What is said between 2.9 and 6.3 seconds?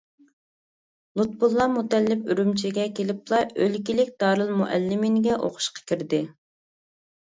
كېلىپلا ئۆلكىلىك دارىلمۇئەللىمىنگە ئوقۇشقا كىردى.